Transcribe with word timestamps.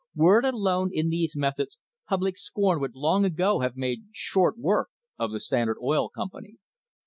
Were 0.15 0.39
it 0.39 0.51
alone 0.51 0.89
in 0.91 1.09
these 1.09 1.35
methods, 1.35 1.77
public 2.09 2.35
scorn 2.35 2.79
would 2.79 2.95
long 2.95 3.23
ago 3.23 3.59
have 3.59 3.75
made 3.77 4.05
short 4.11 4.57
work 4.57 4.89
of 5.19 5.31
the 5.31 5.39
Standard 5.39 5.77
Oil 5.79 6.09
Company. 6.09 6.55